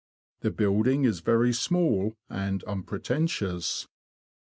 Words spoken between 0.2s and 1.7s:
The building is very